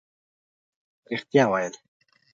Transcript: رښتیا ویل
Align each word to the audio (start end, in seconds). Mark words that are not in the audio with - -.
رښتیا 1.11 1.43
ویل 1.51 1.73